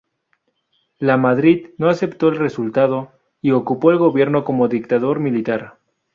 [0.97, 5.77] Lamadrid no aceptó el resultado, y ocupó el gobierno como dictador militar.